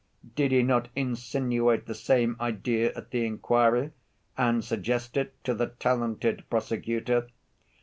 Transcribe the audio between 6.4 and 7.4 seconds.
prosecutor?